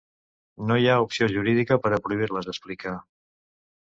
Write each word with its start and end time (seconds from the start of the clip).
No 0.69 0.77
hi 0.83 0.87
ha 0.93 0.95
opció 1.03 1.29
jurídica 1.35 1.79
per 1.85 1.93
a 1.99 2.03
prohibir-les, 2.07 2.51
explica. 2.55 2.95